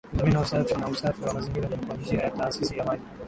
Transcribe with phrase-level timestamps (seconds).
[0.13, 3.03] Udhamini wa usafi na usafi wa mazingira ni kwa njia ya taasisi ya maji